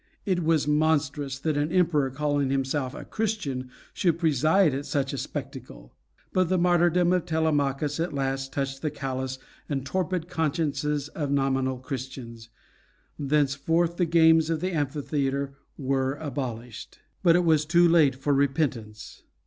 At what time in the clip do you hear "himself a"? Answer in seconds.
2.49-3.05